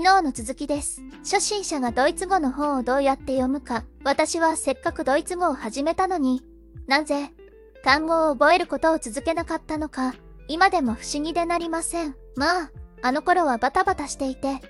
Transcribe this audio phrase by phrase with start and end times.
[0.00, 1.02] 昨日の続きです。
[1.24, 6.40] 初心者がドイツ語の本をどうやって読むか、私はせっかくドイツ語を始めたのに、
[6.86, 7.32] なぜ、
[7.82, 10.14] 単語を覚えることを続けなかったのか、
[10.46, 12.14] 今でも不思議でなりません。
[12.36, 12.70] まあ、
[13.02, 14.60] あの頃はバタバタしていて、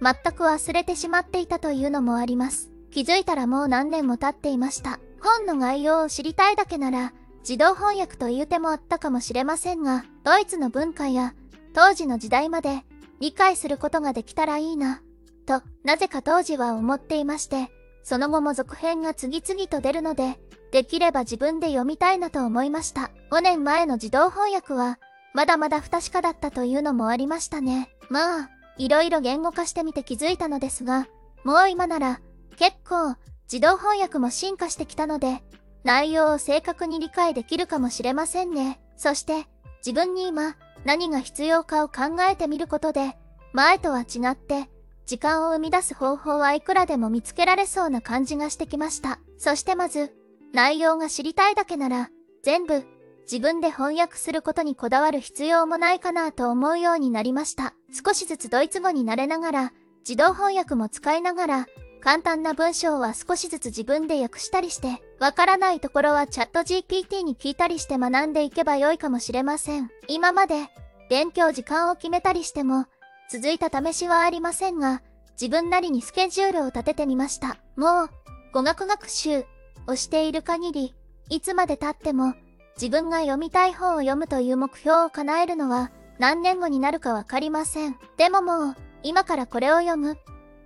[0.00, 2.70] 全く忘れてしまっていたというのもあります。
[2.90, 5.00] 気づいたらもう何年も経っていました。
[5.20, 11.34] 本の概要を知りたいだけなら、自動翻訳という手もあったかもしれませんが、ドイツの文化や
[11.74, 12.86] 当時の時代まで
[13.20, 15.02] 理解することができたらいいな、
[15.46, 17.70] と、なぜか当時は思っていまして、
[18.02, 20.38] その後も続編が次々と出るので、
[20.70, 23.10] できれば自分で読みたいなと思いました。
[23.30, 24.98] 5年前の自動翻訳は、
[25.34, 27.90] まだまだ不確かだったというのもありましたね。
[28.10, 31.08] まあ、いろいろ言語化してみて気づいたのですが、
[31.44, 32.20] もう今なら、
[32.56, 33.16] 結構、
[33.50, 35.42] 自動翻訳も進化してきたので、
[35.84, 38.80] 内容を正確に理解できるかもしれませんね。
[38.96, 39.46] そして、
[39.84, 43.16] 自分に今、何が必要かを考えてみることで、
[43.52, 44.70] 前とは違って、
[45.06, 49.18] 時間を生み出す方法はいくらでも見つけられそうな感じがしてきました。
[49.38, 50.12] そしてまず、
[50.52, 52.10] 内容が知りたいだけなら、
[52.42, 52.84] 全部、
[53.30, 57.74] 自分で翻訳することにこだわる必要もないかなと思うようになりました。
[57.92, 61.66] 少しずつドイツ語に慣れながら、自動翻訳も使いながら、
[62.00, 69.90] 簡単な文章は少しずつ自分で訳したりして、わからないところはチャット GPT に聞いたりして学んでいけばよいかもしれません。
[70.06, 70.68] 今まで、
[71.10, 72.86] 勉強時間を決めたりしても、
[73.30, 75.02] 続いた試しはありませんが、
[75.40, 77.58] 自分なりにスケジュールを立ててみました。
[77.76, 78.10] もう、
[78.52, 79.44] 語学学習
[79.86, 80.94] をしている限り、
[81.30, 82.34] いつまで経っても、
[82.76, 87.96] 自分が読みたい本を読むという目標を叶えるのは、何年後になるかわかりません。
[88.16, 90.16] でももう、今からこれを読む、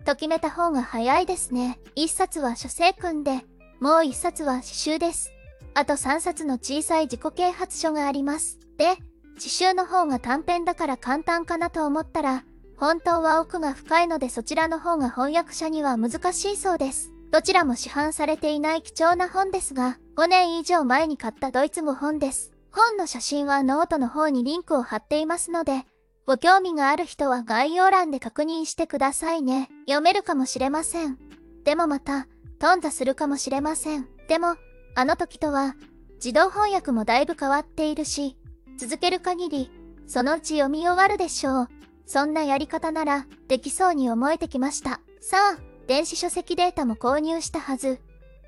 [0.03, 1.79] と決めた方が早いですね。
[1.95, 3.45] 一冊は書生訓で、
[3.81, 5.33] もう一冊は詩集です。
[5.75, 8.59] あと三冊の小さい自己啓発書があります。
[8.77, 8.97] で、
[9.39, 12.45] 詩集の方が短編だから簡単かなと思ったら、
[12.77, 17.13] 本当は奥が深いのでそちらの方が翻訳者には難しいそうです。
[17.31, 22.53] どちらも市販されていない貴重な本ですが、5年以上前に買ったドイツ語本です。
[22.71, 25.87] 本の写真はノートの方にリンクを貼っていますので、
[26.25, 29.69] ご興味がある人は概要欄で確認してくださいね。
[29.87, 31.19] 読めるかもしれません。
[31.65, 32.29] でもまた、
[32.61, 34.09] 頓挫するかもしれません。
[34.29, 34.57] でも、
[34.95, 35.75] あの時とは、
[36.17, 38.37] 自動翻訳もだいぶ変わっているし、
[38.79, 39.71] 続ける限り、
[40.07, 41.69] そのうち読み終わるでしょう。
[42.07, 45.01] そんなやり方なら、できそうに思えてきました。
[45.21, 45.59] さあ、
[45.89, 47.99] 電子書籍データも購入したはず。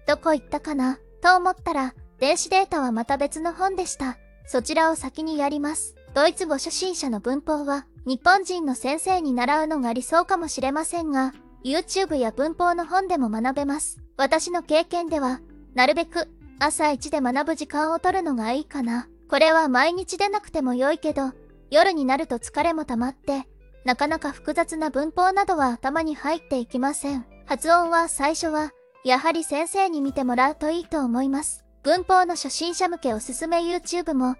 [0.07, 0.99] どこ行ったかな？
[1.21, 4.17] と思ったら、電子データはまた別の本でした。
[4.47, 5.97] そちらを先にやります。
[6.15, 13.99] ドイツ語初心者の文法は、日本人の先生に習うのが理想かもしれませんが、YouTube や文法の本でも学べます。
[14.17, 15.41] 私の経験では、
[15.75, 16.29] なるべく
[16.61, 19.09] 朝一で学ぶ時間を取るのがいいかな。
[19.29, 21.33] これは毎日でなくても良いけど、
[21.73, 23.49] 夜になると疲れも溜まって、
[23.85, 27.27] なかなか複雑な文法などは頭に入っていきません。
[27.45, 28.71] 発音は最初は、
[29.05, 31.65] やはり先生に見てもらうといいと思います。
[31.83, 34.37] 文法の初心者向けおすすめ YouTube も、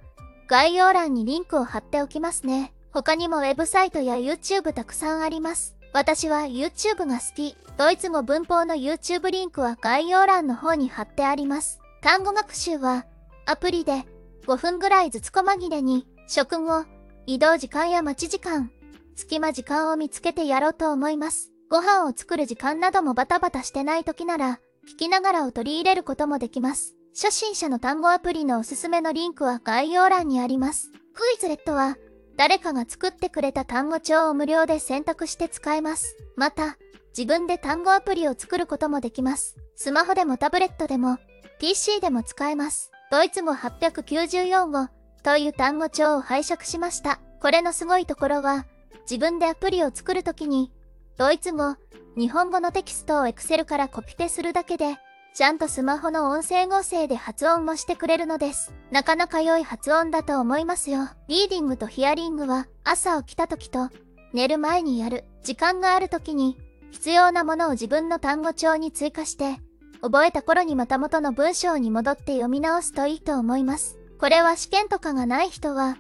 [0.47, 2.73] 概要欄にリンクを貼っておきますね。
[2.93, 5.75] 他にもウェブサイトや YouTube たくさんあります。
[5.93, 7.57] 私は YouTube が好き。
[7.77, 11.81] ドイツ語文法の YouTube リンクは概要欄の方に貼ってあります。
[12.03, 13.07] 単語学習は、
[13.47, 14.05] アプリで
[14.47, 16.85] 5分ぐらいずつ小紛れに、食後、
[17.27, 18.71] 移動時間や待ち時間、
[19.17, 21.51] 隙間時間を見つけてやろうと思います。
[21.71, 26.95] ご飯を作る時間などもバタバタしてない時なら、聞きながらを取り入れることもできます。
[27.15, 30.91] 初心者の単語アプリのおすすめのリンクは概要欄にあります。
[31.15, 31.97] クイズレットは、
[32.37, 36.17] 誰かが作ってくれた単語帳を無料で選択して使えます。
[36.35, 36.77] また、
[37.17, 39.57] 自分で単語アプリを作ることもできます。
[39.77, 41.19] スマホでもタブレットでも、
[41.61, 42.91] PC でも使えます。
[43.13, 44.89] ドイツ語894語
[45.23, 47.21] という単語帳を拝借しました。
[47.41, 48.67] これのすごいところは、
[49.03, 50.73] 自分でアプリを作るときに、
[51.17, 51.77] ドイツ語、
[52.17, 54.99] 日本語のテキストを Excel からコピペするだけで、
[55.35, 58.73] ちゃんとスマホの音声合成で発音もしてくれるのです。
[58.93, 61.09] なかなか良い発音だと思いますよ。
[61.27, 63.91] リーディングとヒアリングは朝起きた時と
[64.33, 65.25] 寝る前にやる。
[65.43, 66.57] 時間がある時に
[66.93, 69.57] 必要なものを自分の単語帳に追加して、
[70.03, 73.99] 覚えた頃にまた元の文章に戻って読み直すといいと思います。
[74.21, 75.97] これは試験とかがない人は、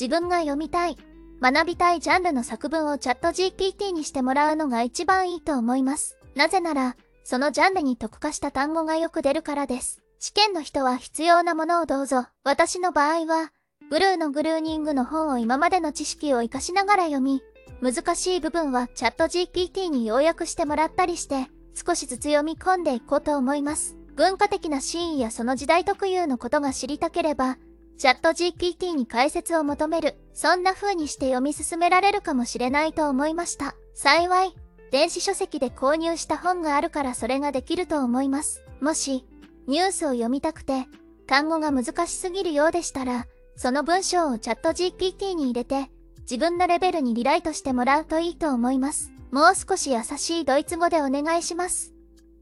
[0.00, 0.96] 自分が読みたい、
[1.42, 6.16] 学びたいジャンルの作文をチャット GPT にしてもらうのが一番いいと思います。
[6.34, 6.96] なぜなら、
[7.28, 10.00] そのジャンルに特化した単語がよく出るからです。
[10.18, 12.24] 試験の人は必要なものをどうぞ。
[12.42, 13.52] 私の場合は、
[13.90, 17.42] ブルーのグルーニングの本を今までの知識を活かしながら読み、
[17.82, 23.98] 難しい部分はチャット GPT に要約してもらったりして、少しずつ読み込んでいこうと思います。
[24.16, 27.58] 文化的なシーンやその時代特有のことが知りたければ、
[27.98, 30.14] チャット GPT に解説を求める。
[30.32, 33.74] そんな風にして読み進められるかもしれないと思いました。
[33.92, 34.54] 幸い、
[34.90, 38.64] 電子書籍で購入した本があるからそれができると思います。
[38.80, 39.26] もし、
[39.66, 40.86] ニュースを読みたくて、
[41.26, 43.26] 単語が難しすぎるようでしたら、
[43.56, 45.90] その文章をチャット GPT に入れて、
[46.22, 49.12] 自分のレベルにリライトしてもらうといいと思います。
[49.30, 51.92] もう少し優しいドイツ語でお願いします。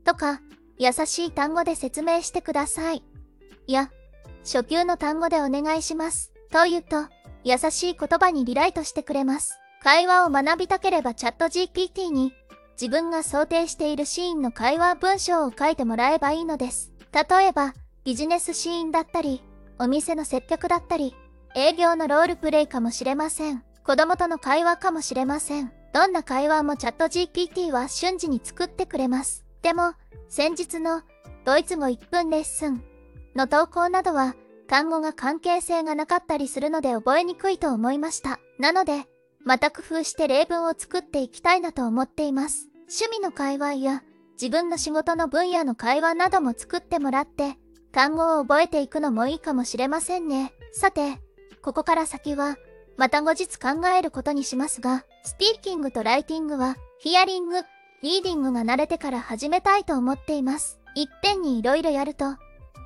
[0.04, 0.40] とか、
[0.78, 3.02] 優しい単語で説明してください。
[3.66, 3.90] いや、
[4.44, 6.32] 初級の単語でお願いします。
[6.50, 7.08] と言うと、
[7.43, 9.58] 優しい言葉にリライトしてくれます。
[9.86, 12.32] 会話を学びたければチャット GPT に
[12.72, 16.90] 自分が想定しているシーンの会話文章を書いてもらえばいいのです。
[17.12, 17.72] 例えば、
[18.02, 19.44] ビジネスシーンだったり、
[19.78, 21.14] お店の接客だったり、
[21.54, 23.62] 営業のロールプレイかもしれません。
[23.84, 25.72] 子供との会話かもしれません。
[25.92, 29.44] どんな会話もチャット GPT は瞬時に作ってくれます。
[29.62, 29.92] でも、
[30.28, 31.02] 先日の
[31.44, 32.82] ドイツ語1分レッスン
[33.36, 34.34] の投稿などは
[34.66, 38.40] 単語が関係性がなかったりするので覚えにくいと思いました。
[38.58, 39.06] なので、
[39.46, 42.69] また工夫して例文を作っていきたいなと思っています。
[42.88, 44.02] 趣味の会話や
[44.32, 47.56] 自分の仕事の分野の会話なども作ってもらって
[47.93, 50.52] 単語を覚えていくのもいいかもしれませんね。
[50.72, 51.22] さて、
[51.62, 52.56] ここから先は
[52.96, 57.62] また後日考えることにしますが、スピーキングとライティングはヒアリング、
[58.02, 60.81] リーディングが慣れてから始めたいと思っています。
[60.96, 62.37] いっぺんに色々やると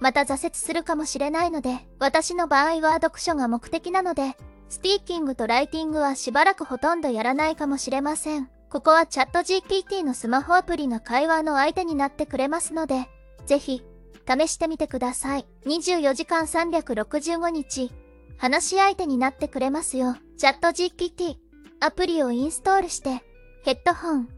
[0.01, 4.37] また挫折するかもしれないので、私の場合は読書が目的なので、
[4.71, 8.49] スピーキングとライティングはしばらくほとんどやらないかもしれません。
[8.71, 13.09] ここはチャット GPT のスマホアプリが会話の相手になってくれますので、
[13.47, 13.83] ぜひ、
[14.29, 15.47] 試してみてください。
[15.67, 17.91] 24時間365日、
[18.39, 20.15] 話し相手になってくれますよ。
[20.39, 21.35] チャット GPT、
[21.81, 23.25] アプリをインストールして、
[23.65, 24.29] ヘッドホン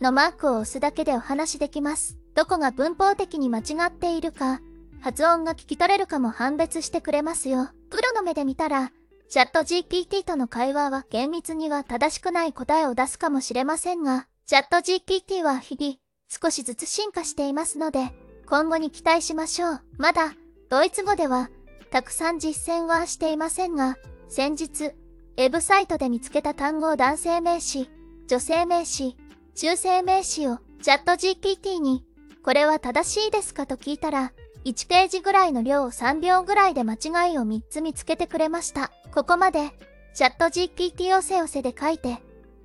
[0.00, 2.16] のマークを押すだけでお話できます。
[2.36, 4.60] どこが文法的に間違っているか、
[5.00, 7.70] 発音が聞き取れるかも判別してくれますよ。
[7.90, 8.92] プロの目で見たら、
[9.30, 15.98] チャット GPT との会話は厳密には正しくない答えを出すかもしれませんが、チャット GPT は日々
[16.28, 18.12] 少しずつ進化していますので、
[18.48, 19.80] 今後に期待しましょう。
[19.98, 20.34] まだ、
[20.68, 21.48] ドイツ語では、
[21.92, 23.98] たくさん実践はしていませんが、
[24.28, 27.88] 先日、ウェブサイトで見つけた単語を男性名詞、
[28.26, 29.16] 女性名詞、
[29.54, 32.04] 中性名詞をチャット GPT に、
[32.42, 34.32] これは正しいですかと聞いたら、
[34.64, 38.90] 1ページぐらいの量を3秒ぐらいで間違いを3つ見つけてくれました。
[39.14, 39.70] ここまで、
[40.14, 42.18] チャット GPT をせおせで書いて、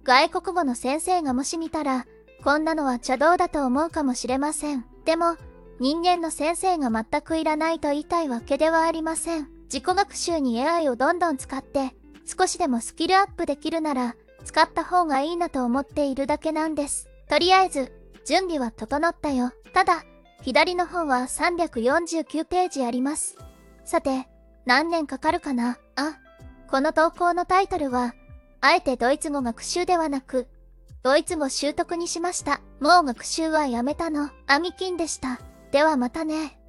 [0.04, 2.06] 外国語の先生がもし見たら、
[2.44, 4.86] こんなのは茶道だと思うかもしれません。
[5.06, 5.38] でも、
[5.80, 9.50] 人間の先生が全くいらないと言いたいわけではありません。
[9.64, 11.96] 自己学習に AI をどんどん使って、
[12.26, 17.08] 少しでもスキルアップできるなら、使った方がいいなと思っているだけなんです。
[17.30, 17.92] とりあえず、
[18.26, 19.52] 準備は整ったよ。
[19.74, 20.04] ただ、
[20.46, 23.36] 左の方は349ページあります。
[23.84, 24.28] さて、
[24.68, 25.80] 何年かかるかな？
[25.96, 26.20] あ、
[26.68, 28.14] この投稿のタイトルは、
[28.62, 30.48] あえてドイツ語学習ではなく、
[31.02, 32.62] ドイツ語習得にしました。
[32.80, 34.30] もう学習はやめたの。
[34.46, 35.40] アミキンでした。
[35.72, 36.60] ではまたね。